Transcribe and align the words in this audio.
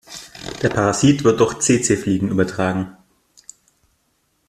Der 0.63 0.69
Parasit 0.69 1.23
wird 1.23 1.39
durch 1.39 1.59
Tsetsefliegen 1.59 2.29
übertragen. 2.29 2.97